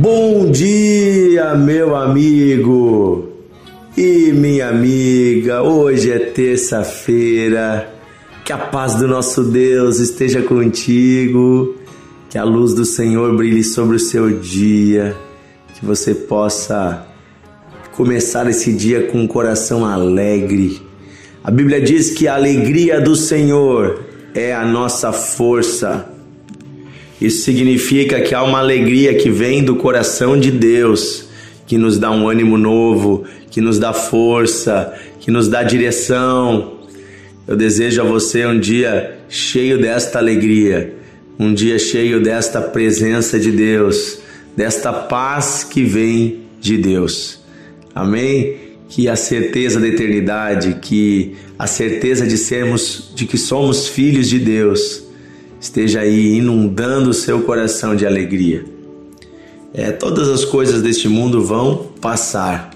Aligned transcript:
Bom 0.00 0.48
dia, 0.48 1.56
meu 1.56 1.96
amigo 1.96 3.30
e 3.96 4.30
minha 4.30 4.68
amiga. 4.68 5.64
Hoje 5.64 6.12
é 6.12 6.20
terça-feira. 6.20 7.92
Que 8.44 8.52
a 8.52 8.58
paz 8.58 8.94
do 8.94 9.08
nosso 9.08 9.42
Deus 9.42 9.98
esteja 9.98 10.40
contigo. 10.40 11.74
Que 12.30 12.38
a 12.38 12.44
luz 12.44 12.74
do 12.74 12.84
Senhor 12.84 13.36
brilhe 13.36 13.64
sobre 13.64 13.96
o 13.96 13.98
seu 13.98 14.38
dia. 14.38 15.16
Que 15.74 15.84
você 15.84 16.14
possa 16.14 17.04
começar 17.96 18.48
esse 18.48 18.72
dia 18.72 19.08
com 19.08 19.22
um 19.22 19.26
coração 19.26 19.84
alegre. 19.84 20.80
A 21.42 21.50
Bíblia 21.50 21.80
diz 21.80 22.12
que 22.12 22.28
a 22.28 22.36
alegria 22.36 23.00
do 23.00 23.16
Senhor 23.16 24.04
é 24.32 24.54
a 24.54 24.64
nossa 24.64 25.10
força. 25.10 26.17
Isso 27.20 27.42
significa 27.42 28.20
que 28.20 28.34
há 28.34 28.42
uma 28.42 28.58
alegria 28.58 29.14
que 29.14 29.28
vem 29.28 29.64
do 29.64 29.76
coração 29.76 30.38
de 30.38 30.52
Deus, 30.52 31.28
que 31.66 31.76
nos 31.76 31.98
dá 31.98 32.10
um 32.10 32.28
ânimo 32.28 32.56
novo, 32.56 33.24
que 33.50 33.60
nos 33.60 33.78
dá 33.78 33.92
força, 33.92 34.94
que 35.18 35.30
nos 35.30 35.48
dá 35.48 35.62
direção. 35.64 36.78
Eu 37.46 37.56
desejo 37.56 38.00
a 38.00 38.04
você 38.04 38.46
um 38.46 38.58
dia 38.58 39.18
cheio 39.28 39.80
desta 39.80 40.18
alegria, 40.18 40.94
um 41.38 41.52
dia 41.52 41.78
cheio 41.78 42.22
desta 42.22 42.60
presença 42.60 43.38
de 43.38 43.50
Deus, 43.50 44.18
desta 44.56 44.92
paz 44.92 45.64
que 45.64 45.82
vem 45.82 46.42
de 46.60 46.76
Deus. 46.76 47.40
Amém? 47.94 48.56
Que 48.88 49.08
a 49.08 49.16
certeza 49.16 49.80
da 49.80 49.88
eternidade, 49.88 50.78
que 50.80 51.34
a 51.58 51.66
certeza 51.66 52.24
de 52.26 52.38
sermos, 52.38 53.10
de 53.14 53.26
que 53.26 53.36
somos 53.36 53.88
filhos 53.88 54.28
de 54.28 54.38
Deus, 54.38 55.07
esteja 55.60 56.00
aí 56.00 56.36
inundando 56.36 57.10
o 57.10 57.14
seu 57.14 57.42
coração 57.42 57.96
de 57.96 58.06
alegria. 58.06 58.64
É, 59.74 59.90
todas 59.90 60.28
as 60.28 60.44
coisas 60.44 60.82
deste 60.82 61.08
mundo 61.08 61.42
vão 61.42 61.88
passar, 62.00 62.70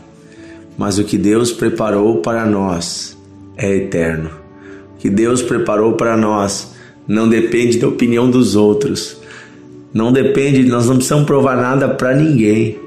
mas 0.76 0.98
o 0.98 1.04
que 1.04 1.16
Deus 1.16 1.50
preparou 1.52 2.18
para 2.18 2.44
nós 2.44 3.16
é 3.56 3.74
eterno. 3.76 4.30
O 4.94 4.98
que 4.98 5.08
Deus 5.08 5.42
preparou 5.42 5.94
para 5.94 6.16
nós 6.16 6.72
não 7.06 7.28
depende 7.28 7.78
da 7.78 7.88
opinião 7.88 8.30
dos 8.30 8.54
outros. 8.56 9.16
Não 9.92 10.12
depende, 10.12 10.62
nós 10.64 10.86
não 10.86 10.96
precisamos 10.96 11.26
provar 11.26 11.56
nada 11.56 11.88
para 11.88 12.14
ninguém. 12.14 12.78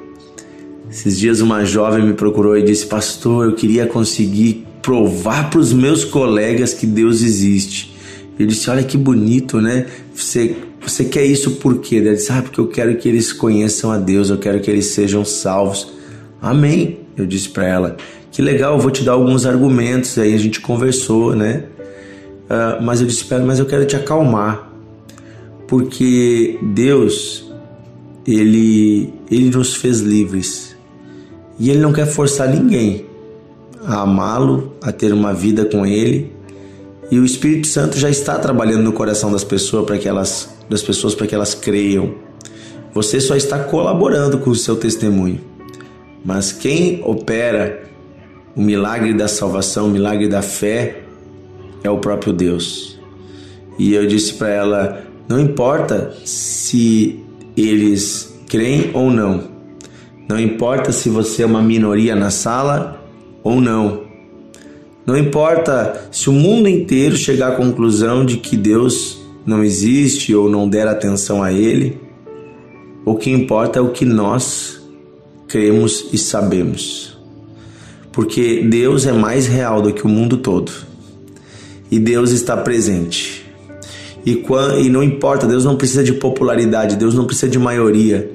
Esses 0.89 1.19
dias 1.19 1.41
uma 1.41 1.65
jovem 1.65 2.05
me 2.05 2.13
procurou 2.13 2.57
e 2.57 2.63
disse: 2.63 2.85
"Pastor, 2.85 3.45
eu 3.45 3.53
queria 3.53 3.85
conseguir 3.85 4.65
provar 4.81 5.49
para 5.49 5.59
os 5.59 5.73
meus 5.73 6.03
colegas 6.03 6.73
que 6.73 6.87
Deus 6.87 7.21
existe". 7.21 7.94
Eu 8.37 8.45
disse: 8.45 8.69
Olha 8.69 8.83
que 8.83 8.97
bonito, 8.97 9.61
né? 9.61 9.85
Você, 10.13 10.55
você 10.81 11.05
quer 11.05 11.25
isso 11.25 11.51
por 11.51 11.79
quê? 11.79 11.97
Ela 11.97 12.13
disse: 12.13 12.31
Ah, 12.31 12.41
porque 12.41 12.59
eu 12.59 12.67
quero 12.67 12.95
que 12.97 13.07
eles 13.07 13.31
conheçam 13.31 13.91
a 13.91 13.97
Deus, 13.97 14.29
eu 14.29 14.37
quero 14.37 14.59
que 14.59 14.69
eles 14.69 14.87
sejam 14.87 15.23
salvos. 15.23 15.93
Amém. 16.41 16.99
Eu 17.17 17.25
disse 17.25 17.49
para 17.49 17.65
ela: 17.65 17.97
Que 18.31 18.41
legal, 18.41 18.75
eu 18.75 18.79
vou 18.79 18.91
te 18.91 19.03
dar 19.03 19.13
alguns 19.13 19.45
argumentos. 19.45 20.17
Aí 20.17 20.33
a 20.33 20.37
gente 20.37 20.59
conversou, 20.61 21.35
né? 21.35 21.63
Uh, 22.45 22.83
mas 22.83 23.01
eu 23.01 23.07
disse 23.07 23.25
para 23.25 23.39
Mas 23.39 23.57
eu 23.57 23.65
quero 23.65 23.85
te 23.85 23.95
acalmar, 23.95 24.71
porque 25.67 26.59
Deus, 26.61 27.51
ele, 28.27 29.11
ele 29.31 29.49
nos 29.49 29.75
fez 29.75 30.01
livres 30.01 30.75
e 31.59 31.69
Ele 31.69 31.79
não 31.79 31.93
quer 31.93 32.05
forçar 32.05 32.49
ninguém 32.49 33.05
a 33.85 34.01
amá-lo, 34.01 34.73
a 34.81 34.91
ter 34.91 35.13
uma 35.13 35.33
vida 35.33 35.65
com 35.65 35.85
Ele 35.85 36.31
e 37.11 37.19
o 37.19 37.25
Espírito 37.25 37.67
Santo 37.67 37.97
já 37.97 38.09
está 38.09 38.37
trabalhando 38.39 38.83
no 38.83 38.93
coração 38.93 39.31
das 39.31 39.43
pessoas 39.43 39.85
para 39.85 39.97
que 39.97 40.07
elas 40.07 40.55
das 40.69 40.81
pessoas 40.81 41.13
para 41.13 41.27
que 41.27 41.35
elas 41.35 41.53
creiam. 41.53 42.15
Você 42.93 43.19
só 43.21 43.35
está 43.35 43.59
colaborando 43.59 44.39
com 44.39 44.49
o 44.49 44.55
seu 44.55 44.75
testemunho. 44.75 45.39
Mas 46.23 46.51
quem 46.51 47.01
opera 47.03 47.83
o 48.55 48.61
milagre 48.61 49.13
da 49.13 49.27
salvação, 49.27 49.87
o 49.87 49.91
milagre 49.91 50.27
da 50.27 50.41
fé 50.41 51.03
é 51.83 51.89
o 51.89 51.99
próprio 51.99 52.33
Deus. 52.33 52.99
E 53.77 53.93
eu 53.93 54.07
disse 54.07 54.33
para 54.33 54.49
ela: 54.49 55.03
não 55.27 55.39
importa 55.39 56.15
se 56.23 57.23
eles 57.55 58.33
creem 58.47 58.89
ou 58.93 59.11
não, 59.11 59.43
não 60.27 60.39
importa 60.39 60.91
se 60.91 61.09
você 61.09 61.43
é 61.43 61.45
uma 61.45 61.61
minoria 61.61 62.15
na 62.15 62.31
sala 62.31 63.05
ou 63.43 63.61
não, 63.61 64.04
não 65.05 65.17
importa 65.17 66.07
se 66.11 66.29
o 66.29 66.33
mundo 66.33 66.67
inteiro 66.67 67.15
chegar 67.15 67.53
à 67.53 67.55
conclusão 67.55 68.25
de 68.25 68.37
que 68.37 68.57
Deus 68.57 69.21
não 69.45 69.63
existe 69.63 70.33
ou 70.33 70.49
não 70.49 70.67
der 70.67 70.87
atenção 70.87 71.43
a 71.43 71.53
Ele, 71.53 71.99
o 73.05 73.15
que 73.15 73.29
importa 73.29 73.77
é 73.77 73.81
o 73.81 73.91
que 73.91 74.03
nós 74.03 74.81
cremos 75.47 76.07
e 76.11 76.17
sabemos. 76.17 77.15
Porque 78.11 78.63
Deus 78.63 79.05
é 79.05 79.11
mais 79.11 79.45
real 79.45 79.81
do 79.81 79.93
que 79.93 80.05
o 80.05 80.09
mundo 80.09 80.37
todo. 80.37 80.71
E 81.91 81.99
Deus 81.99 82.31
está 82.31 82.57
presente. 82.57 83.45
E, 84.25 84.35
quando, 84.35 84.79
e 84.79 84.89
não 84.89 85.03
importa, 85.03 85.45
Deus 85.45 85.63
não 85.63 85.75
precisa 85.75 86.03
de 86.03 86.13
popularidade, 86.13 86.95
Deus 86.95 87.13
não 87.13 87.25
precisa 87.25 87.47
de 87.47 87.59
maioria. 87.59 88.31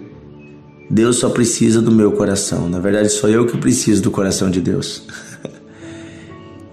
Deus 0.88 1.16
só 1.16 1.30
precisa 1.30 1.82
do 1.82 1.90
meu 1.90 2.12
coração. 2.12 2.68
Na 2.68 2.78
verdade, 2.78 3.08
sou 3.08 3.28
eu 3.28 3.46
que 3.46 3.56
preciso 3.56 4.02
do 4.02 4.10
coração 4.10 4.50
de 4.50 4.60
Deus. 4.60 5.02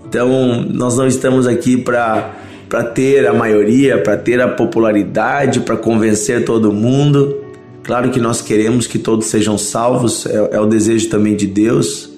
Então, 0.09 0.65
nós 0.69 0.97
não 0.97 1.07
estamos 1.07 1.47
aqui 1.47 1.77
para 1.77 2.35
para 2.67 2.83
ter 2.83 3.25
a 3.25 3.33
maioria, 3.33 4.01
para 4.01 4.17
ter 4.17 4.41
a 4.41 4.47
popularidade, 4.47 5.61
para 5.61 5.77
convencer 5.77 6.43
todo 6.43 6.71
mundo. 6.71 7.37
Claro 7.83 8.09
que 8.09 8.19
nós 8.19 8.41
queremos 8.41 8.85
que 8.85 8.99
todos 8.99 9.27
sejam 9.27 9.57
salvos, 9.57 10.25
é, 10.25 10.49
é, 10.51 10.59
o 10.59 10.65
desejo 10.65 11.09
também 11.09 11.35
de 11.35 11.47
Deus, 11.47 12.09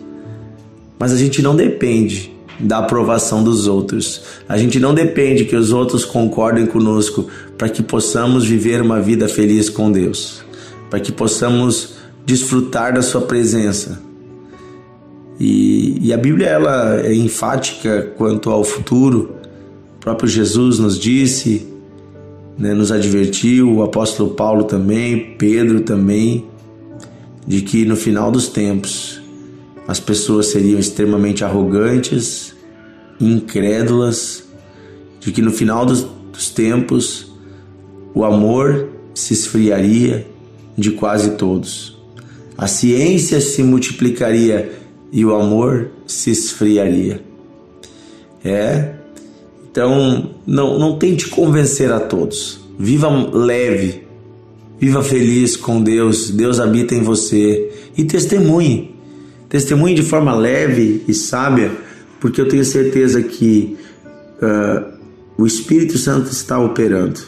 mas 0.97 1.13
a 1.13 1.16
gente 1.16 1.41
não 1.41 1.55
depende 1.55 2.33
da 2.59 2.79
aprovação 2.79 3.44
dos 3.44 3.67
outros. 3.67 4.23
A 4.47 4.57
gente 4.57 4.79
não 4.79 4.94
depende 4.94 5.45
que 5.45 5.56
os 5.56 5.71
outros 5.71 6.03
concordem 6.03 6.66
conosco 6.66 7.27
para 7.57 7.69
que 7.69 7.83
possamos 7.83 8.45
viver 8.45 8.81
uma 8.81 9.00
vida 9.00 9.29
feliz 9.29 9.69
com 9.69 9.91
Deus, 9.91 10.41
para 10.89 11.00
que 11.00 11.11
possamos 11.11 11.94
desfrutar 12.25 12.94
da 12.94 13.01
Sua 13.01 13.21
presença. 13.21 14.01
E, 15.39 15.78
e 16.02 16.14
a 16.14 16.18
Bíblia 16.18 16.48
ela 16.48 17.02
é 17.02 17.14
enfática 17.14 18.14
quanto 18.18 18.50
ao 18.50 18.64
futuro. 18.64 19.36
O 19.98 20.00
próprio 20.00 20.30
Jesus 20.30 20.80
nos 20.80 20.98
disse, 20.98 21.68
né, 22.58 22.74
nos 22.74 22.90
advertiu, 22.90 23.76
o 23.76 23.84
apóstolo 23.84 24.30
Paulo 24.30 24.64
também, 24.64 25.36
Pedro 25.38 25.82
também, 25.82 26.46
de 27.46 27.62
que 27.62 27.84
no 27.84 27.98
final 27.98 28.32
dos 28.32 28.48
tempos 28.48 29.22
as 29.86 30.00
pessoas 30.00 30.46
seriam 30.48 30.80
extremamente 30.80 31.44
arrogantes, 31.44 32.56
incrédulas, 33.20 34.46
de 35.20 35.34
que 35.34 35.42
no 35.42 35.52
final 35.52 35.86
dos, 35.86 36.08
dos 36.31 36.50
tempos 36.50 37.30
o 38.14 38.24
amor 38.24 38.88
se 39.14 39.34
esfriaria 39.34 40.26
de 40.78 40.92
quase 40.92 41.31
todos. 41.31 41.98
A 42.58 42.68
ciência 42.68 43.42
se 43.42 43.62
multiplicaria 43.64 44.78
e 45.12 45.25
o 45.25 45.34
amor 45.36 45.90
se 46.06 46.31
esfriaria. 46.31 47.22
É. 48.44 48.94
Então, 49.72 50.31
não, 50.46 50.80
não 50.80 50.97
tente 50.97 51.28
convencer 51.28 51.92
a 51.92 52.00
todos. 52.00 52.59
Viva 52.78 53.09
leve. 53.09 54.03
Viva 54.80 55.03
feliz 55.03 55.56
com 55.56 55.81
Deus. 55.81 56.31
Deus 56.31 56.59
habita 56.59 56.96
em 56.96 57.02
você. 57.02 57.72
E 57.98 58.03
testemunhe. 58.03 58.96
Testemunhe 59.50 59.96
de 59.96 60.03
forma 60.03 60.36
leve 60.36 61.03
e 61.08 61.14
sábia, 61.14 61.72
porque 62.19 62.40
eu 62.40 62.48
tenho 62.48 62.64
certeza 62.64 63.22
que 63.24 63.75
uh, 64.42 64.94
o 65.36 65.48
Espírito 65.48 65.98
Santo 65.98 66.31
está 66.31 66.59
operando, 66.59 67.19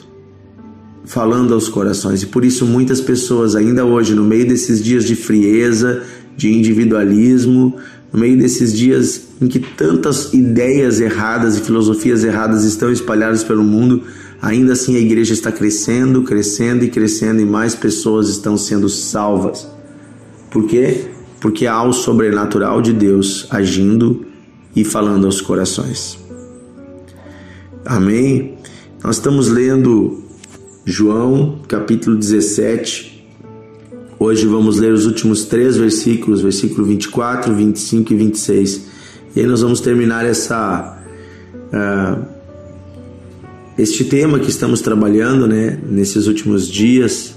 falando 1.03 1.55
aos 1.55 1.67
corações. 1.67 2.21
E 2.21 2.27
por 2.27 2.45
isso, 2.45 2.63
muitas 2.65 3.01
pessoas, 3.01 3.55
ainda 3.55 3.85
hoje, 3.85 4.13
no 4.13 4.23
meio 4.23 4.47
desses 4.47 4.83
dias 4.83 5.03
de 5.03 5.15
frieza, 5.15 6.03
de 6.35 6.51
individualismo, 6.51 7.75
no 8.11 8.19
meio 8.19 8.37
desses 8.37 8.73
dias 8.73 9.27
em 9.41 9.47
que 9.47 9.59
tantas 9.59 10.33
ideias 10.33 10.99
erradas 10.99 11.57
e 11.57 11.61
filosofias 11.61 12.23
erradas 12.23 12.63
estão 12.63 12.91
espalhadas 12.91 13.43
pelo 13.43 13.63
mundo, 13.63 14.03
ainda 14.41 14.73
assim 14.73 14.95
a 14.95 14.99
igreja 14.99 15.33
está 15.33 15.51
crescendo, 15.51 16.23
crescendo 16.23 16.83
e 16.83 16.89
crescendo 16.89 17.41
e 17.41 17.45
mais 17.45 17.73
pessoas 17.73 18.29
estão 18.29 18.57
sendo 18.57 18.89
salvas. 18.89 19.67
Por 20.49 20.67
quê? 20.67 21.05
Porque 21.39 21.65
há 21.65 21.81
o 21.81 21.93
sobrenatural 21.93 22.81
de 22.81 22.93
Deus 22.93 23.47
agindo 23.49 24.25
e 24.75 24.83
falando 24.83 25.25
aos 25.25 25.41
corações. 25.41 26.19
Amém? 27.85 28.57
Nós 29.03 29.15
estamos 29.15 29.47
lendo 29.47 30.23
João 30.85 31.59
capítulo 31.67 32.15
17, 32.15 33.10
Hoje 34.23 34.45
vamos 34.45 34.77
ler 34.77 34.93
os 34.93 35.07
últimos 35.07 35.45
três 35.45 35.77
versículos, 35.77 36.41
versículo 36.41 36.85
24, 36.85 37.55
25 37.55 38.13
e 38.13 38.15
26. 38.15 38.81
E 39.35 39.39
aí 39.39 39.47
nós 39.47 39.61
vamos 39.61 39.81
terminar 39.81 40.23
essa 40.23 40.95
uh, 41.73 42.23
este 43.79 44.03
tema 44.03 44.37
que 44.37 44.51
estamos 44.51 44.79
trabalhando, 44.79 45.47
né, 45.47 45.79
nesses 45.89 46.27
últimos 46.27 46.67
dias, 46.67 47.33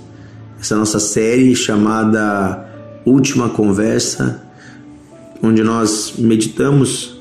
essa 0.61 0.77
nossa 0.77 1.01
série 1.01 1.57
chamada 1.57 2.69
Última 3.07 3.49
Conversa, 3.49 4.43
onde 5.43 5.65
nós 5.65 6.13
meditamos 6.19 7.19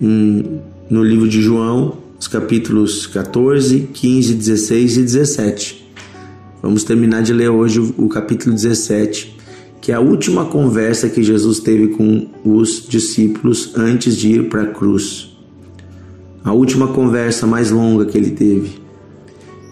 no 0.00 1.04
livro 1.04 1.28
de 1.28 1.40
João, 1.40 1.98
os 2.18 2.26
capítulos 2.26 3.06
14, 3.06 3.90
15, 3.94 4.34
16 4.34 4.96
e 4.96 5.02
17. 5.02 5.81
Vamos 6.62 6.84
terminar 6.84 7.24
de 7.24 7.32
ler 7.32 7.48
hoje 7.48 7.80
o 7.98 8.08
capítulo 8.08 8.54
17, 8.54 9.36
que 9.80 9.90
é 9.90 9.96
a 9.96 10.00
última 10.00 10.44
conversa 10.44 11.08
que 11.08 11.20
Jesus 11.20 11.58
teve 11.58 11.88
com 11.88 12.28
os 12.44 12.86
discípulos 12.88 13.72
antes 13.74 14.16
de 14.16 14.28
ir 14.28 14.48
para 14.48 14.62
a 14.62 14.66
cruz. 14.66 15.36
A 16.44 16.52
última 16.52 16.86
conversa 16.86 17.48
mais 17.48 17.72
longa 17.72 18.06
que 18.06 18.16
ele 18.16 18.30
teve 18.30 18.80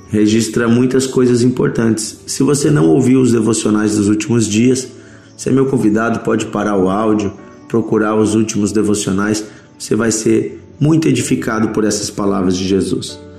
registra 0.08 0.66
muitas 0.66 1.06
coisas 1.06 1.42
importantes. 1.42 2.18
Se 2.26 2.42
você 2.42 2.68
não 2.68 2.88
ouviu 2.88 3.20
os 3.20 3.30
devocionais 3.30 3.96
dos 3.96 4.08
últimos 4.08 4.44
dias, 4.48 4.88
você 5.36 5.50
é 5.50 5.52
meu 5.52 5.66
convidado, 5.66 6.24
pode 6.24 6.46
parar 6.46 6.76
o 6.76 6.90
áudio, 6.90 7.32
procurar 7.68 8.16
os 8.16 8.34
últimos 8.34 8.72
devocionais, 8.72 9.44
você 9.78 9.94
vai 9.94 10.10
ser 10.10 10.60
muito 10.80 11.06
edificado 11.06 11.68
por 11.68 11.84
essas 11.84 12.10
palavras 12.10 12.56
de 12.56 12.66
Jesus. 12.66 13.29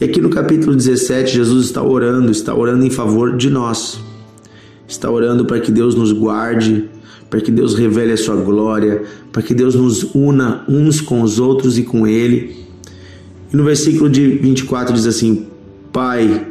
E 0.00 0.04
aqui 0.04 0.20
no 0.20 0.30
capítulo 0.30 0.76
17, 0.76 1.34
Jesus 1.34 1.66
está 1.66 1.82
orando, 1.82 2.30
está 2.30 2.54
orando 2.54 2.84
em 2.84 2.90
favor 2.90 3.36
de 3.36 3.50
nós. 3.50 3.98
Está 4.86 5.10
orando 5.10 5.44
para 5.44 5.58
que 5.58 5.72
Deus 5.72 5.96
nos 5.96 6.12
guarde, 6.12 6.88
para 7.28 7.40
que 7.40 7.50
Deus 7.50 7.74
revele 7.74 8.12
a 8.12 8.16
sua 8.16 8.36
glória, 8.36 9.02
para 9.32 9.42
que 9.42 9.52
Deus 9.52 9.74
nos 9.74 10.14
una 10.14 10.64
uns 10.68 11.00
com 11.00 11.20
os 11.20 11.40
outros 11.40 11.76
e 11.78 11.82
com 11.82 12.06
Ele. 12.06 12.56
E 13.52 13.56
no 13.56 13.64
versículo 13.64 14.08
de 14.08 14.24
24 14.28 14.94
diz 14.94 15.04
assim: 15.04 15.48
Pai, 15.92 16.46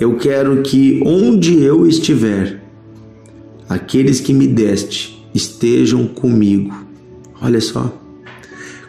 eu 0.00 0.16
quero 0.16 0.60
que 0.62 1.00
onde 1.06 1.62
eu 1.62 1.86
estiver, 1.86 2.60
aqueles 3.68 4.20
que 4.20 4.34
me 4.34 4.48
deste 4.48 5.24
estejam 5.32 6.04
comigo. 6.08 6.74
Olha 7.40 7.60
só. 7.60 8.05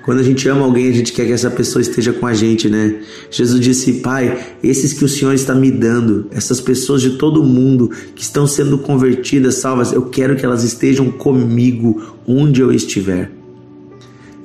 Quando 0.08 0.20
a 0.20 0.24
gente 0.24 0.48
ama 0.48 0.64
alguém, 0.64 0.88
a 0.88 0.94
gente 0.94 1.12
quer 1.12 1.26
que 1.26 1.34
essa 1.34 1.52
pessoa 1.52 1.82
esteja 1.82 2.14
com 2.14 2.26
a 2.26 2.34
gente, 2.34 2.70
né? 2.70 3.02
Jesus 3.30 3.60
disse: 3.60 3.96
Pai, 3.96 4.56
esses 4.64 4.94
que 4.94 5.04
o 5.04 5.10
Senhor 5.10 5.34
está 5.34 5.54
me 5.54 5.70
dando, 5.70 6.28
essas 6.32 6.62
pessoas 6.62 7.02
de 7.02 7.18
todo 7.18 7.44
mundo 7.44 7.92
que 8.16 8.22
estão 8.22 8.48
sendo 8.48 8.78
convertidas, 8.78 9.56
salvas, 9.56 9.92
eu 9.92 10.04
quero 10.04 10.38
que 10.38 10.46
elas 10.46 10.64
estejam 10.64 11.12
comigo 11.12 12.02
onde 12.26 12.62
eu 12.62 12.72
estiver. 12.72 13.30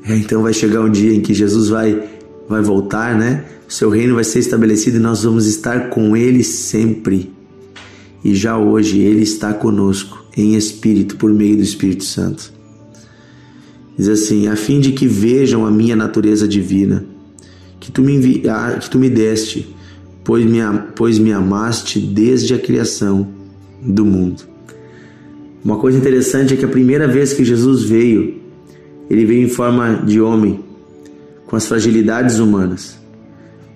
É, 0.04 0.16
então 0.16 0.42
vai 0.42 0.52
chegar 0.52 0.80
um 0.80 0.90
dia 0.90 1.14
em 1.14 1.20
que 1.20 1.32
Jesus 1.32 1.68
vai 1.68 2.08
vai 2.48 2.60
voltar, 2.60 3.16
né? 3.16 3.44
Seu 3.68 3.88
reino 3.88 4.16
vai 4.16 4.24
ser 4.24 4.40
estabelecido 4.40 4.96
e 4.96 5.00
nós 5.00 5.22
vamos 5.22 5.46
estar 5.46 5.90
com 5.90 6.16
ele 6.16 6.42
sempre. 6.42 7.30
E 8.24 8.34
já 8.34 8.58
hoje 8.58 8.98
ele 8.98 9.22
está 9.22 9.54
conosco 9.54 10.26
em 10.36 10.56
espírito 10.56 11.16
por 11.16 11.32
meio 11.32 11.56
do 11.56 11.62
Espírito 11.62 12.02
Santo. 12.02 12.52
Diz 13.96 14.08
assim: 14.08 14.48
a 14.48 14.56
fim 14.56 14.80
de 14.80 14.92
que 14.92 15.06
vejam 15.06 15.66
a 15.66 15.70
minha 15.70 15.94
natureza 15.94 16.48
divina, 16.48 17.04
que 17.78 17.90
tu 17.90 18.02
me, 18.02 18.14
envi, 18.14 18.42
que 18.80 18.90
tu 18.90 18.98
me 18.98 19.10
deste, 19.10 19.74
pois 20.24 20.44
me, 20.44 20.58
pois 20.94 21.18
me 21.18 21.32
amaste 21.32 21.98
desde 21.98 22.54
a 22.54 22.58
criação 22.58 23.28
do 23.82 24.04
mundo. 24.04 24.42
Uma 25.64 25.76
coisa 25.76 25.98
interessante 25.98 26.54
é 26.54 26.56
que 26.56 26.64
a 26.64 26.68
primeira 26.68 27.06
vez 27.06 27.32
que 27.32 27.44
Jesus 27.44 27.82
veio, 27.84 28.40
ele 29.08 29.24
veio 29.24 29.44
em 29.44 29.48
forma 29.48 30.02
de 30.04 30.20
homem, 30.20 30.60
com 31.46 31.54
as 31.54 31.66
fragilidades 31.66 32.38
humanas. 32.38 32.98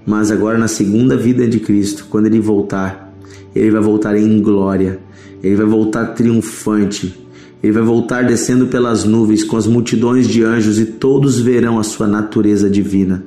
Mas 0.06 0.30
agora, 0.30 0.56
na 0.56 0.69
segunda 0.69 1.16
vida 1.16 1.46
de 1.46 1.60
Cristo, 1.60 2.06
quando 2.08 2.26
ele 2.26 2.40
voltar, 2.40 3.12
ele 3.54 3.70
vai 3.70 3.80
voltar 3.80 4.16
em 4.16 4.40
glória, 4.40 4.98
ele 5.42 5.56
vai 5.56 5.66
voltar 5.66 6.06
triunfante 6.14 7.25
ele 7.62 7.73
vai 7.73 7.82
voltar 7.82 8.25
descendo 8.25 8.67
pelas 8.67 9.05
nuvens 9.05 9.43
com 9.43 9.56
as 9.56 9.67
multidões 9.67 10.29
de 10.29 10.43
anjos 10.43 10.79
e 10.79 10.85
todos 10.85 11.41
verão 11.41 11.79
a 11.79 11.82
sua 11.82 12.06
natureza 12.06 12.69
divina. 12.69 13.25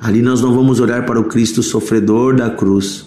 Ali 0.00 0.22
nós 0.22 0.40
não 0.40 0.54
vamos 0.54 0.80
olhar 0.80 1.04
para 1.04 1.20
o 1.20 1.24
Cristo 1.24 1.62
sofredor 1.62 2.36
da 2.36 2.50
cruz, 2.50 3.06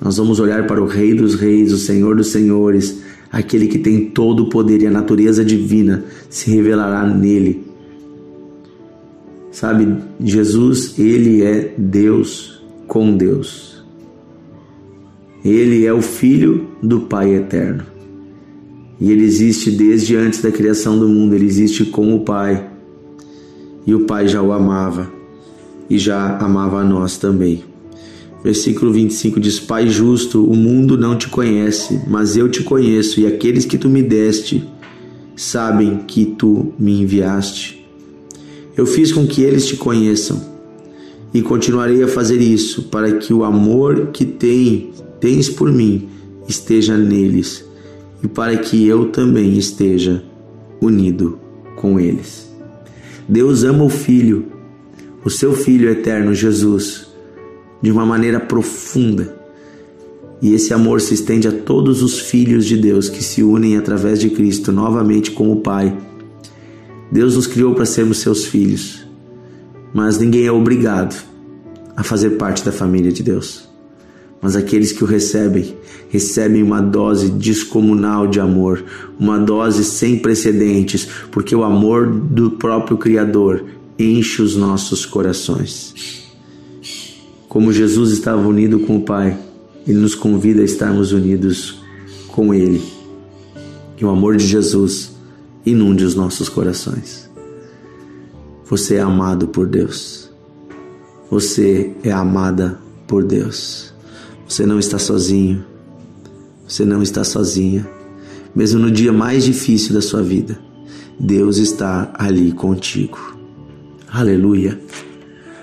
nós 0.00 0.16
vamos 0.16 0.40
olhar 0.40 0.66
para 0.66 0.82
o 0.82 0.86
Rei 0.86 1.14
dos 1.14 1.34
Reis, 1.34 1.72
o 1.72 1.78
Senhor 1.78 2.16
dos 2.16 2.28
Senhores, 2.28 3.00
aquele 3.30 3.68
que 3.68 3.78
tem 3.78 4.06
todo 4.06 4.44
o 4.44 4.48
poder 4.48 4.82
e 4.82 4.86
a 4.86 4.90
natureza 4.90 5.44
divina 5.44 6.04
se 6.28 6.50
revelará 6.50 7.06
nele. 7.06 7.64
Sabe, 9.52 9.96
Jesus, 10.22 10.98
ele 10.98 11.42
é 11.42 11.74
Deus 11.76 12.62
com 12.86 13.16
Deus. 13.16 13.84
Ele 15.44 15.86
é 15.86 15.92
o 15.92 16.02
Filho 16.02 16.68
do 16.82 17.00
Pai 17.02 17.34
eterno. 17.34 17.84
E 19.00 19.10
ele 19.10 19.24
existe 19.24 19.70
desde 19.70 20.14
antes 20.14 20.42
da 20.42 20.52
criação 20.52 20.98
do 20.98 21.08
mundo, 21.08 21.34
ele 21.34 21.46
existe 21.46 21.86
com 21.86 22.14
o 22.14 22.20
Pai. 22.20 22.68
E 23.86 23.94
o 23.94 24.00
Pai 24.00 24.28
já 24.28 24.42
o 24.42 24.52
amava 24.52 25.10
e 25.88 25.98
já 25.98 26.36
amava 26.38 26.80
a 26.80 26.84
nós 26.84 27.16
também. 27.16 27.64
Versículo 28.44 28.92
25 28.92 29.40
diz: 29.40 29.58
Pai 29.58 29.88
justo, 29.88 30.44
o 30.44 30.54
mundo 30.54 30.98
não 30.98 31.16
te 31.16 31.28
conhece, 31.28 32.02
mas 32.06 32.36
eu 32.36 32.48
te 32.48 32.62
conheço, 32.62 33.20
e 33.20 33.26
aqueles 33.26 33.64
que 33.64 33.78
tu 33.78 33.88
me 33.88 34.02
deste 34.02 34.62
sabem 35.34 36.04
que 36.06 36.26
tu 36.26 36.72
me 36.78 37.00
enviaste. 37.00 37.84
Eu 38.76 38.86
fiz 38.86 39.12
com 39.12 39.26
que 39.26 39.42
eles 39.42 39.66
te 39.66 39.76
conheçam, 39.76 40.40
e 41.32 41.42
continuarei 41.42 42.02
a 42.02 42.08
fazer 42.08 42.40
isso, 42.40 42.84
para 42.84 43.12
que 43.12 43.32
o 43.32 43.44
amor 43.44 44.08
que 44.12 44.24
tem, 44.24 44.90
tens 45.18 45.48
por 45.48 45.70
mim 45.72 46.08
esteja 46.48 46.96
neles 46.96 47.69
e 48.22 48.28
para 48.28 48.56
que 48.56 48.86
eu 48.86 49.06
também 49.10 49.56
esteja 49.56 50.22
unido 50.80 51.38
com 51.76 51.98
eles. 51.98 52.50
Deus 53.28 53.62
ama 53.62 53.84
o 53.84 53.88
Filho, 53.88 54.46
o 55.24 55.30
seu 55.30 55.52
Filho 55.54 55.88
eterno 55.88 56.34
Jesus, 56.34 57.06
de 57.80 57.90
uma 57.90 58.04
maneira 58.04 58.40
profunda. 58.40 59.38
E 60.42 60.54
esse 60.54 60.72
amor 60.72 61.00
se 61.00 61.14
estende 61.14 61.46
a 61.48 61.52
todos 61.52 62.02
os 62.02 62.18
filhos 62.18 62.64
de 62.66 62.76
Deus 62.76 63.08
que 63.08 63.22
se 63.22 63.42
unem 63.42 63.76
através 63.76 64.18
de 64.18 64.30
Cristo 64.30 64.72
novamente 64.72 65.30
com 65.30 65.52
o 65.52 65.60
Pai. 65.60 65.96
Deus 67.12 67.36
nos 67.36 67.46
criou 67.46 67.74
para 67.74 67.84
sermos 67.84 68.18
seus 68.18 68.46
filhos, 68.46 69.06
mas 69.92 70.18
ninguém 70.18 70.46
é 70.46 70.52
obrigado 70.52 71.22
a 71.96 72.02
fazer 72.02 72.30
parte 72.30 72.64
da 72.64 72.72
família 72.72 73.12
de 73.12 73.22
Deus 73.22 73.69
mas 74.40 74.56
aqueles 74.56 74.92
que 74.92 75.04
o 75.04 75.06
recebem, 75.06 75.76
recebem 76.08 76.62
uma 76.62 76.80
dose 76.80 77.30
descomunal 77.30 78.26
de 78.26 78.40
amor, 78.40 78.84
uma 79.18 79.38
dose 79.38 79.84
sem 79.84 80.18
precedentes, 80.18 81.06
porque 81.30 81.54
o 81.54 81.62
amor 81.62 82.06
do 82.06 82.52
próprio 82.52 82.96
Criador 82.96 83.64
enche 83.98 84.40
os 84.40 84.56
nossos 84.56 85.04
corações. 85.04 86.24
Como 87.48 87.72
Jesus 87.72 88.12
estava 88.12 88.46
unido 88.46 88.80
com 88.80 88.96
o 88.96 89.02
Pai, 89.02 89.36
Ele 89.86 89.98
nos 89.98 90.14
convida 90.14 90.62
a 90.62 90.64
estarmos 90.64 91.12
unidos 91.12 91.82
com 92.28 92.54
Ele. 92.54 92.82
Que 93.96 94.04
o 94.04 94.08
amor 94.08 94.36
de 94.36 94.46
Jesus 94.46 95.12
inunde 95.66 96.04
os 96.04 96.14
nossos 96.14 96.48
corações. 96.48 97.28
Você 98.64 98.94
é 98.94 99.00
amado 99.00 99.48
por 99.48 99.66
Deus. 99.66 100.30
Você 101.28 101.92
é 102.02 102.10
amada 102.10 102.78
por 103.06 103.24
Deus. 103.24 103.89
Você 104.50 104.66
não 104.66 104.80
está 104.80 104.98
sozinho. 104.98 105.64
Você 106.66 106.84
não 106.84 107.04
está 107.04 107.22
sozinha. 107.22 107.88
Mesmo 108.52 108.80
no 108.80 108.90
dia 108.90 109.12
mais 109.12 109.44
difícil 109.44 109.94
da 109.94 110.02
sua 110.02 110.24
vida, 110.24 110.58
Deus 111.20 111.58
está 111.58 112.12
ali 112.14 112.50
contigo. 112.50 113.38
Aleluia. 114.08 114.76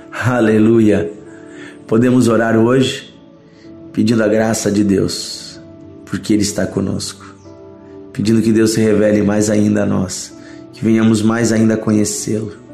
Aleluia. 0.10 1.12
Podemos 1.86 2.30
orar 2.30 2.58
hoje 2.58 3.14
pedindo 3.92 4.24
a 4.24 4.28
graça 4.30 4.72
de 4.72 4.86
Deus, 4.86 5.60
porque 6.06 6.32
Ele 6.32 6.44
está 6.44 6.66
conosco. 6.66 7.26
Pedindo 8.14 8.42
que 8.42 8.54
Deus 8.54 8.72
se 8.72 8.80
revele 8.80 9.22
mais 9.22 9.50
ainda 9.50 9.84
a 9.84 9.86
nós, 9.86 10.34
que 10.72 10.82
venhamos 10.82 11.22
mais 11.22 11.52
ainda 11.52 11.74
a 11.74 11.78
conhecê-lo 11.78 12.67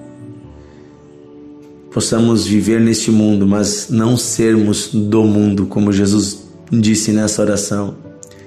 possamos 1.94 2.46
viver 2.48 2.82
neste 2.82 3.12
mundo, 3.12 3.46
mas 3.46 3.88
não 3.90 4.18
sermos 4.18 4.90
do 4.92 5.24
mundo, 5.24 5.68
como 5.68 5.94
Jesus 5.94 6.44
disse 6.72 7.12
nessa 7.12 7.42
oração. 7.42 7.96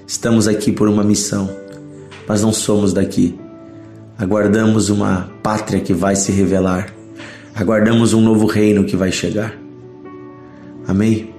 Estamos 0.07 0.49
aqui 0.49 0.73
por 0.73 0.89
uma 0.89 1.05
missão, 1.05 1.49
mas 2.27 2.43
não 2.43 2.53
somos 2.53 2.93
daqui. 2.93 3.39
Aguardamos 4.19 4.91
uma 4.91 5.31
pátria 5.43 5.81
que 5.81 5.95
vai 5.95 6.17
se 6.17 6.33
revelar. 6.33 6.93
Aguardamos 7.55 8.13
um 8.13 8.21
novo 8.21 8.47
reino 8.47 8.85
que 8.85 8.97
vai 8.97 9.13
chegar. 9.13 9.57
Amém? 10.87 11.33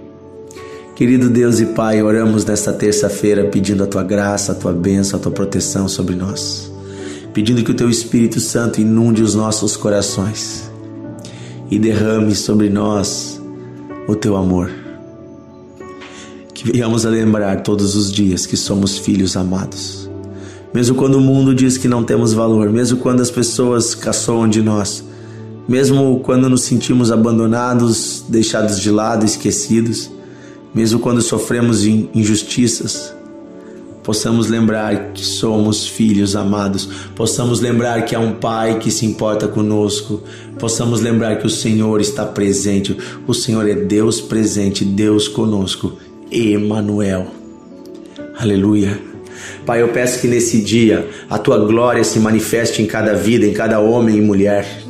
Querido 0.95 1.29
Deus 1.29 1.59
e 1.59 1.67
Pai, 1.67 2.01
oramos 2.01 2.45
nesta 2.45 2.73
terça-feira 2.73 3.45
pedindo 3.45 3.83
a 3.83 3.87
tua 3.87 4.03
graça, 4.03 4.53
a 4.53 4.55
tua 4.55 4.73
bênção, 4.73 5.19
a 5.19 5.21
tua 5.21 5.31
proteção 5.31 5.87
sobre 5.87 6.15
nós. 6.15 6.71
Pedindo 7.33 7.63
que 7.63 7.71
o 7.71 7.75
teu 7.75 7.89
Espírito 7.89 8.39
Santo 8.39 8.81
inunde 8.81 9.21
os 9.21 9.35
nossos 9.35 9.75
corações 9.75 10.67
e 11.69 11.77
derrame 11.77 12.35
sobre 12.35 12.69
nós 12.69 13.41
o 14.07 14.15
teu 14.15 14.35
amor. 14.35 14.71
Que 16.53 16.71
venhamos 16.71 17.05
a 17.05 17.09
lembrar 17.09 17.61
todos 17.61 17.95
os 17.95 18.11
dias 18.11 18.45
que 18.45 18.57
somos 18.57 18.97
filhos 18.97 19.35
amados. 19.35 20.09
Mesmo 20.73 20.95
quando 20.95 21.15
o 21.15 21.21
mundo 21.21 21.53
diz 21.53 21.77
que 21.77 21.87
não 21.87 22.03
temos 22.03 22.33
valor, 22.33 22.69
mesmo 22.69 22.99
quando 22.99 23.21
as 23.21 23.31
pessoas 23.31 23.95
caçoam 23.95 24.47
de 24.47 24.61
nós, 24.61 25.03
mesmo 25.67 26.19
quando 26.21 26.49
nos 26.49 26.61
sentimos 26.63 27.11
abandonados, 27.11 28.23
deixados 28.29 28.79
de 28.79 28.89
lado, 28.89 29.25
esquecidos, 29.25 30.09
mesmo 30.73 30.99
quando 30.99 31.21
sofremos 31.21 31.85
injustiças, 31.85 33.13
possamos 34.07 34.47
lembrar 34.47 35.11
que 35.11 35.21
somos 35.21 35.85
filhos 35.85 36.33
amados, 36.33 36.87
possamos 37.13 37.59
lembrar 37.59 38.05
que 38.05 38.15
há 38.15 38.19
um 38.21 38.35
Pai 38.35 38.79
que 38.79 38.89
se 38.89 39.05
importa 39.05 39.49
conosco, 39.49 40.23
possamos 40.57 41.01
lembrar 41.01 41.39
que 41.39 41.45
o 41.45 41.49
Senhor 41.49 41.99
está 41.99 42.23
presente, 42.23 42.95
o 43.27 43.33
Senhor 43.33 43.67
é 43.67 43.73
Deus 43.73 44.21
presente, 44.21 44.85
Deus 44.85 45.27
conosco, 45.27 45.97
Emanuel. 46.31 47.27
Aleluia. 48.39 48.97
Pai, 49.65 49.81
eu 49.81 49.89
peço 49.89 50.21
que 50.21 50.27
nesse 50.29 50.61
dia 50.61 51.09
a 51.29 51.37
tua 51.37 51.57
glória 51.57 52.05
se 52.05 52.17
manifeste 52.17 52.81
em 52.81 52.85
cada 52.85 53.13
vida, 53.13 53.45
em 53.45 53.51
cada 53.51 53.81
homem 53.81 54.19
e 54.19 54.21
mulher. 54.21 54.86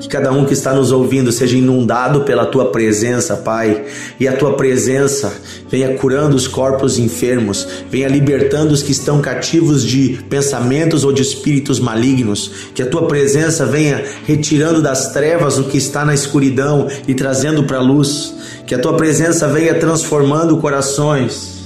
Que 0.00 0.08
cada 0.08 0.30
um 0.32 0.44
que 0.44 0.52
está 0.52 0.72
nos 0.72 0.92
ouvindo 0.92 1.32
seja 1.32 1.56
inundado 1.56 2.20
pela 2.22 2.46
tua 2.46 2.70
presença, 2.70 3.36
Pai, 3.36 3.84
e 4.18 4.28
a 4.28 4.36
tua 4.36 4.54
presença 4.54 5.32
venha 5.68 5.94
curando 5.94 6.36
os 6.36 6.46
corpos 6.46 6.98
enfermos, 6.98 7.66
venha 7.90 8.08
libertando 8.08 8.72
os 8.72 8.82
que 8.82 8.92
estão 8.92 9.20
cativos 9.20 9.84
de 9.84 10.20
pensamentos 10.28 11.04
ou 11.04 11.12
de 11.12 11.22
espíritos 11.22 11.80
malignos, 11.80 12.70
que 12.74 12.82
a 12.82 12.86
tua 12.86 13.06
presença 13.06 13.66
venha 13.66 14.04
retirando 14.24 14.80
das 14.80 15.12
trevas 15.12 15.58
o 15.58 15.64
que 15.64 15.78
está 15.78 16.04
na 16.04 16.14
escuridão 16.14 16.88
e 17.06 17.14
trazendo 17.14 17.64
para 17.64 17.78
a 17.78 17.82
luz, 17.82 18.34
que 18.66 18.74
a 18.74 18.78
tua 18.78 18.94
presença 18.94 19.48
venha 19.48 19.74
transformando 19.74 20.56
corações. 20.58 21.58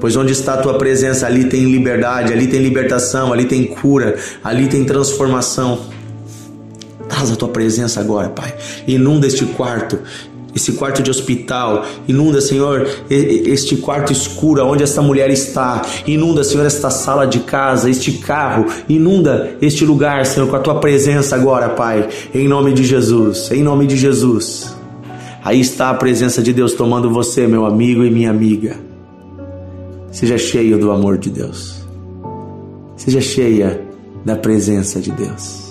Pois 0.00 0.16
onde 0.16 0.32
está 0.32 0.54
a 0.54 0.56
tua 0.56 0.74
presença, 0.74 1.26
ali 1.26 1.44
tem 1.44 1.64
liberdade, 1.70 2.32
ali 2.32 2.48
tem 2.48 2.60
libertação, 2.60 3.32
ali 3.32 3.44
tem 3.44 3.64
cura, 3.66 4.16
ali 4.42 4.66
tem 4.66 4.84
transformação. 4.84 5.91
Traz 7.22 7.30
a 7.30 7.36
tua 7.36 7.50
presença 7.50 8.00
agora, 8.00 8.30
Pai. 8.30 8.52
Inunda 8.84 9.28
este 9.28 9.46
quarto, 9.46 9.96
esse 10.52 10.72
quarto 10.72 11.04
de 11.04 11.08
hospital. 11.08 11.86
Inunda, 12.08 12.40
Senhor, 12.40 12.88
este 13.08 13.76
quarto 13.76 14.12
escuro 14.12 14.66
onde 14.66 14.82
esta 14.82 15.00
mulher 15.00 15.30
está. 15.30 15.82
Inunda, 16.04 16.42
Senhor, 16.42 16.66
esta 16.66 16.90
sala 16.90 17.24
de 17.24 17.38
casa, 17.38 17.88
este 17.88 18.10
carro. 18.14 18.66
Inunda 18.88 19.56
este 19.62 19.84
lugar, 19.84 20.26
Senhor, 20.26 20.48
com 20.48 20.56
a 20.56 20.58
tua 20.58 20.80
presença 20.80 21.36
agora, 21.36 21.68
Pai. 21.68 22.08
Em 22.34 22.48
nome 22.48 22.72
de 22.72 22.82
Jesus. 22.82 23.52
Em 23.52 23.62
nome 23.62 23.86
de 23.86 23.96
Jesus. 23.96 24.74
Aí 25.44 25.60
está 25.60 25.90
a 25.90 25.94
presença 25.94 26.42
de 26.42 26.52
Deus 26.52 26.72
tomando 26.72 27.08
você, 27.08 27.46
meu 27.46 27.64
amigo 27.64 28.02
e 28.02 28.10
minha 28.10 28.30
amiga. 28.30 28.74
Seja 30.10 30.36
cheio 30.36 30.76
do 30.76 30.90
amor 30.90 31.18
de 31.18 31.30
Deus. 31.30 31.84
Seja 32.96 33.20
cheia 33.20 33.80
da 34.24 34.34
presença 34.34 35.00
de 35.00 35.12
Deus. 35.12 35.61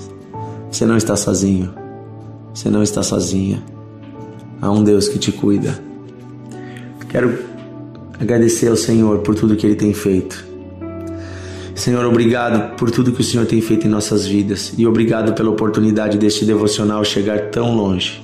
Você 0.72 0.86
não 0.86 0.96
está 0.96 1.18
sozinho. 1.18 1.74
Você 2.54 2.70
não 2.70 2.82
está 2.82 3.04
sozinha. 3.04 3.62
Há 4.62 4.72
um 4.72 4.84
Deus 4.84 5.10
que 5.10 5.20
te 5.20 5.32
cuida. 5.32 5.78
Quero 7.10 7.38
agradecer 8.18 8.70
ao 8.70 8.78
Senhor 8.78 9.20
por 9.20 9.36
tudo 9.36 9.58
que 9.58 9.66
Ele 9.68 9.76
tem 9.76 9.94
feito. 9.94 10.46
Senhor, 11.76 12.06
obrigado 12.06 12.76
por 12.78 12.90
tudo 12.90 13.12
que 13.12 13.20
o 13.20 13.24
Senhor 13.24 13.46
tem 13.46 13.60
feito 13.60 13.86
em 13.86 13.90
nossas 13.90 14.26
vidas 14.26 14.74
e 14.78 14.88
obrigado 14.88 15.34
pela 15.34 15.50
oportunidade 15.50 16.18
deste 16.18 16.46
devocional 16.46 17.04
chegar 17.04 17.50
tão 17.50 17.76
longe. 17.76 18.24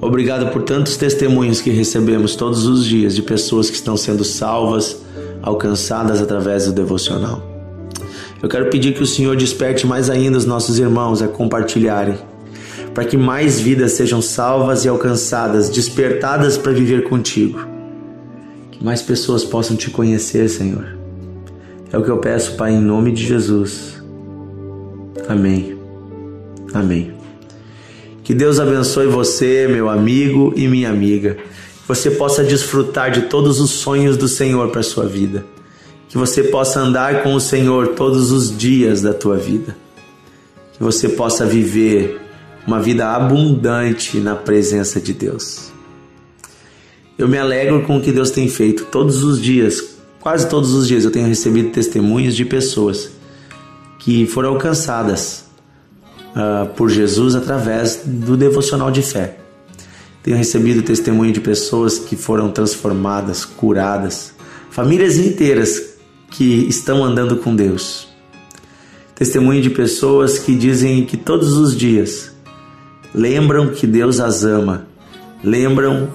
Obrigado 0.00 0.52
por 0.52 0.62
tantos 0.62 0.96
testemunhos 0.96 1.60
que 1.60 1.70
recebemos 1.70 2.34
todos 2.34 2.66
os 2.66 2.84
dias 2.84 3.14
de 3.14 3.22
pessoas 3.22 3.70
que 3.70 3.76
estão 3.76 3.96
sendo 3.96 4.24
salvas, 4.24 5.00
alcançadas 5.40 6.20
através 6.20 6.66
do 6.66 6.72
devocional. 6.72 7.51
Eu 8.42 8.48
quero 8.48 8.68
pedir 8.68 8.92
que 8.92 9.02
o 9.02 9.06
Senhor 9.06 9.36
desperte 9.36 9.86
mais 9.86 10.10
ainda 10.10 10.36
os 10.36 10.44
nossos 10.44 10.80
irmãos 10.80 11.22
a 11.22 11.28
compartilharem, 11.28 12.18
para 12.92 13.04
que 13.04 13.16
mais 13.16 13.60
vidas 13.60 13.92
sejam 13.92 14.20
salvas 14.20 14.84
e 14.84 14.88
alcançadas, 14.88 15.70
despertadas 15.70 16.58
para 16.58 16.72
viver 16.72 17.04
contigo. 17.04 17.64
Que 18.72 18.84
mais 18.84 19.00
pessoas 19.00 19.44
possam 19.44 19.76
te 19.76 19.90
conhecer, 19.90 20.48
Senhor. 20.48 20.98
É 21.92 21.96
o 21.96 22.02
que 22.02 22.10
eu 22.10 22.18
peço, 22.18 22.56
Pai, 22.56 22.72
em 22.72 22.80
nome 22.80 23.12
de 23.12 23.24
Jesus. 23.24 24.02
Amém. 25.28 25.78
Amém. 26.74 27.12
Que 28.24 28.34
Deus 28.34 28.58
abençoe 28.58 29.06
você, 29.06 29.68
meu 29.70 29.88
amigo 29.88 30.52
e 30.56 30.66
minha 30.66 30.90
amiga. 30.90 31.34
Que 31.34 31.88
você 31.88 32.10
possa 32.10 32.42
desfrutar 32.42 33.12
de 33.12 33.22
todos 33.22 33.60
os 33.60 33.70
sonhos 33.70 34.16
do 34.16 34.26
Senhor 34.26 34.70
para 34.70 34.82
sua 34.82 35.06
vida 35.06 35.44
que 36.12 36.18
você 36.18 36.44
possa 36.44 36.78
andar 36.78 37.22
com 37.22 37.34
o 37.34 37.40
Senhor 37.40 37.94
todos 37.94 38.32
os 38.32 38.54
dias 38.54 39.00
da 39.00 39.14
tua 39.14 39.38
vida, 39.38 39.74
que 40.74 40.82
você 40.82 41.08
possa 41.08 41.46
viver 41.46 42.20
uma 42.66 42.78
vida 42.78 43.08
abundante 43.08 44.18
na 44.18 44.36
presença 44.36 45.00
de 45.00 45.14
Deus. 45.14 45.72
Eu 47.16 47.26
me 47.26 47.38
alegro 47.38 47.84
com 47.86 47.96
o 47.96 48.00
que 48.02 48.12
Deus 48.12 48.30
tem 48.30 48.46
feito 48.46 48.84
todos 48.84 49.24
os 49.24 49.40
dias, 49.40 49.82
quase 50.20 50.46
todos 50.50 50.74
os 50.74 50.86
dias 50.86 51.06
eu 51.06 51.10
tenho 51.10 51.26
recebido 51.26 51.70
testemunhos 51.70 52.36
de 52.36 52.44
pessoas 52.44 53.08
que 53.98 54.26
foram 54.26 54.50
alcançadas 54.50 55.46
uh, 56.36 56.68
por 56.74 56.90
Jesus 56.90 57.34
através 57.34 58.02
do 58.04 58.36
devocional 58.36 58.90
de 58.90 59.00
fé. 59.00 59.38
Tenho 60.22 60.36
recebido 60.36 60.82
testemunho 60.82 61.32
de 61.32 61.40
pessoas 61.40 61.98
que 61.98 62.16
foram 62.16 62.50
transformadas, 62.50 63.46
curadas, 63.46 64.34
famílias 64.70 65.16
inteiras 65.16 65.91
que 66.32 66.66
estão 66.68 67.04
andando 67.04 67.36
com 67.36 67.54
Deus. 67.54 68.08
Testemunho 69.14 69.62
de 69.62 69.70
pessoas 69.70 70.38
que 70.38 70.54
dizem 70.54 71.04
que 71.04 71.16
todos 71.16 71.52
os 71.52 71.76
dias 71.76 72.32
lembram 73.14 73.68
que 73.68 73.86
Deus 73.86 74.18
as 74.18 74.42
ama, 74.42 74.86
lembram 75.44 76.08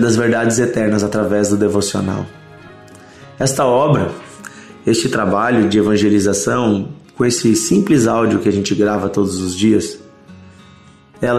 das 0.00 0.16
verdades 0.16 0.58
eternas 0.58 1.04
através 1.04 1.50
do 1.50 1.56
devocional. 1.56 2.26
Esta 3.38 3.64
obra, 3.64 4.10
este 4.86 5.08
trabalho 5.08 5.68
de 5.68 5.78
evangelização, 5.78 6.88
com 7.16 7.24
esse 7.24 7.54
simples 7.54 8.06
áudio 8.06 8.38
que 8.38 8.48
a 8.48 8.52
gente 8.52 8.74
grava 8.74 9.08
todos 9.08 9.40
os 9.40 9.54
dias, 9.54 9.98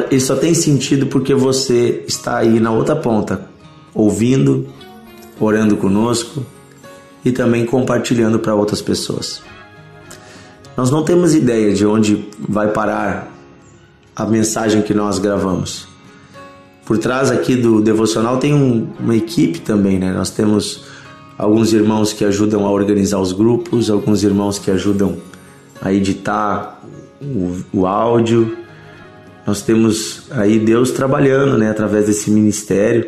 ele 0.09 0.21
só 0.21 0.36
tem 0.36 0.53
sentido 0.53 1.07
porque 1.07 1.33
você 1.33 2.03
está 2.07 2.38
aí 2.38 2.59
na 2.59 2.71
outra 2.71 2.95
ponta, 2.95 3.47
ouvindo, 3.93 4.67
orando 5.39 5.77
conosco, 5.77 6.45
e 7.27 7.31
também 7.31 7.65
compartilhando 7.65 8.39
para 8.39 8.55
outras 8.55 8.81
pessoas. 8.81 9.41
Nós 10.75 10.89
não 10.89 11.03
temos 11.03 11.34
ideia 11.34 11.74
de 11.74 11.86
onde 11.86 12.27
vai 12.39 12.69
parar 12.69 13.34
a 14.15 14.25
mensagem 14.25 14.81
que 14.81 14.93
nós 14.93 15.19
gravamos. 15.19 15.88
Por 16.86 16.98
trás 16.98 17.31
aqui 17.31 17.55
do 17.55 17.81
devocional 17.81 18.38
tem 18.38 18.53
um, 18.53 18.88
uma 19.00 19.15
equipe 19.15 19.60
também, 19.60 20.00
né? 20.00 20.13
Nós 20.13 20.29
temos 20.29 20.86
alguns 21.38 21.74
irmãos 21.74 22.13
que 22.13 22.24
ajudam 22.24 22.65
a 22.65 22.72
organizar 22.72 23.19
os 23.19 23.34
grupos, 23.34 23.89
alguns 23.89 24.24
irmãos 24.24 24.57
que 24.57 24.72
ajudam 24.72 25.17
a 25.81 25.91
editar 25.91 26.81
o, 27.22 27.57
o 27.74 27.86
áudio. 27.86 28.57
Nós 29.46 29.62
temos 29.62 30.24
aí 30.31 30.60
Deus 30.60 30.91
trabalhando, 30.91 31.57
né, 31.57 31.69
através 31.69 32.05
desse 32.05 32.31
ministério. 32.31 33.05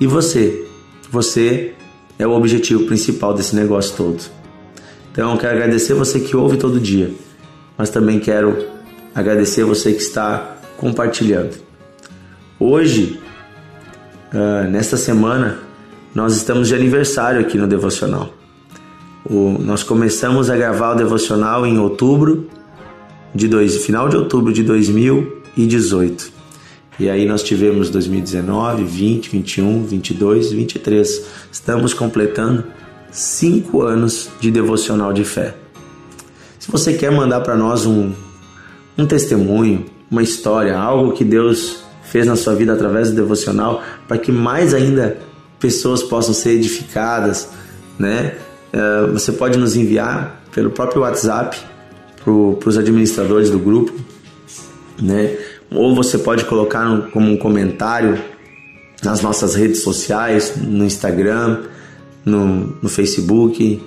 E 0.00 0.06
você, 0.06 0.66
você 1.10 1.74
é 2.22 2.26
o 2.26 2.32
objetivo 2.32 2.84
principal 2.84 3.34
desse 3.34 3.54
negócio 3.56 3.96
todo. 3.96 4.22
Então 5.10 5.36
quero 5.36 5.56
agradecer 5.56 5.94
você 5.94 6.20
que 6.20 6.36
ouve 6.36 6.56
todo 6.56 6.78
dia, 6.78 7.10
mas 7.76 7.90
também 7.90 8.20
quero 8.20 8.66
agradecer 9.14 9.64
você 9.64 9.92
que 9.92 10.00
está 10.00 10.56
compartilhando. 10.76 11.56
Hoje, 12.58 13.20
uh, 14.32 14.70
nesta 14.70 14.96
semana, 14.96 15.58
nós 16.14 16.36
estamos 16.36 16.68
de 16.68 16.74
aniversário 16.74 17.40
aqui 17.40 17.58
no 17.58 17.66
Devocional. 17.66 18.32
O, 19.24 19.56
nós 19.58 19.82
começamos 19.82 20.48
a 20.48 20.56
gravar 20.56 20.92
o 20.92 20.94
Devocional 20.94 21.66
em 21.66 21.78
outubro 21.78 22.48
de 23.34 23.48
dois, 23.48 23.84
final 23.84 24.08
de 24.08 24.16
outubro 24.16 24.52
de 24.52 24.62
2018. 24.62 26.31
E 27.02 27.10
aí 27.10 27.26
nós 27.26 27.42
tivemos 27.42 27.90
2019, 27.90 28.84
20, 28.84 29.28
21, 29.28 29.84
22, 29.86 30.52
23. 30.52 31.24
Estamos 31.50 31.92
completando 31.92 32.62
cinco 33.10 33.82
anos 33.82 34.30
de 34.38 34.52
devocional 34.52 35.12
de 35.12 35.24
fé. 35.24 35.52
Se 36.60 36.70
você 36.70 36.92
quer 36.92 37.10
mandar 37.10 37.40
para 37.40 37.56
nós 37.56 37.86
um, 37.86 38.12
um 38.96 39.04
testemunho, 39.04 39.86
uma 40.08 40.22
história, 40.22 40.78
algo 40.78 41.10
que 41.10 41.24
Deus 41.24 41.82
fez 42.04 42.24
na 42.24 42.36
sua 42.36 42.54
vida 42.54 42.72
através 42.72 43.10
do 43.10 43.16
devocional, 43.16 43.82
para 44.06 44.16
que 44.16 44.30
mais 44.30 44.72
ainda 44.72 45.18
pessoas 45.58 46.04
possam 46.04 46.32
ser 46.32 46.50
edificadas, 46.50 47.48
né? 47.98 48.36
Uh, 48.72 49.12
você 49.12 49.32
pode 49.32 49.58
nos 49.58 49.74
enviar 49.74 50.40
pelo 50.54 50.70
próprio 50.70 51.02
WhatsApp 51.02 51.58
para 52.22 52.32
os 52.32 52.78
administradores 52.78 53.50
do 53.50 53.58
grupo, 53.58 53.92
né? 55.02 55.36
Ou 55.74 55.94
você 55.94 56.18
pode 56.18 56.44
colocar 56.44 57.10
como 57.12 57.30
um 57.30 57.36
comentário 57.36 58.18
nas 59.02 59.20
nossas 59.20 59.54
redes 59.54 59.82
sociais, 59.82 60.54
no 60.56 60.84
Instagram, 60.84 61.62
no, 62.24 62.76
no 62.80 62.88
Facebook, 62.88 63.82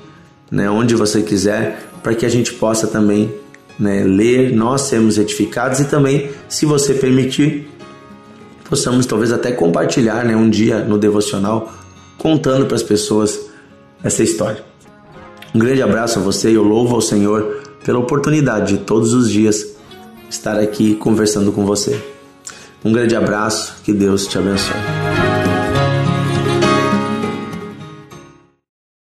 né, 0.51 0.69
onde 0.69 0.95
você 0.95 1.21
quiser, 1.21 1.89
para 2.03 2.13
que 2.13 2.25
a 2.25 2.29
gente 2.29 2.53
possa 2.53 2.87
também 2.87 3.33
né, 3.79 4.03
ler, 4.03 4.55
nós 4.55 4.81
sermos 4.81 5.17
edificados 5.17 5.79
e 5.79 5.85
também, 5.85 6.29
se 6.49 6.65
você 6.65 6.93
permitir, 6.93 7.67
possamos 8.69 9.05
talvez 9.05 9.31
até 9.31 9.51
compartilhar 9.51 10.25
né, 10.25 10.35
um 10.35 10.49
dia 10.49 10.79
no 10.79 10.97
devocional, 10.97 11.73
contando 12.17 12.65
para 12.65 12.75
as 12.75 12.83
pessoas 12.83 13.39
essa 14.03 14.23
história. 14.23 14.63
Um 15.53 15.59
grande 15.59 15.81
abraço 15.81 16.19
a 16.19 16.21
você 16.21 16.51
e 16.51 16.55
eu 16.55 16.63
louvo 16.63 16.95
ao 16.95 17.01
Senhor 17.01 17.61
pela 17.83 17.99
oportunidade 17.99 18.77
de 18.77 18.83
todos 18.83 19.13
os 19.13 19.29
dias 19.29 19.74
estar 20.29 20.59
aqui 20.59 20.95
conversando 20.95 21.51
com 21.51 21.65
você. 21.65 21.99
Um 22.83 22.91
grande 22.91 23.15
abraço, 23.15 23.77
que 23.83 23.93
Deus 23.93 24.27
te 24.27 24.37
abençoe. 24.37 25.44